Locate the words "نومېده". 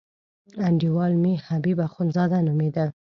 2.47-2.85